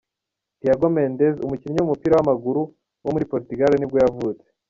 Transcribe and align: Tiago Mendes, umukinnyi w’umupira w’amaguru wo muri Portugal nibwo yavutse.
Tiago 0.59 0.85
Mendes, 0.95 1.35
umukinnyi 1.45 1.77
w’umupira 1.79 2.13
w’amaguru 2.15 2.61
wo 3.03 3.09
muri 3.13 3.29
Portugal 3.31 3.71
nibwo 3.77 3.97
yavutse. 4.03 4.47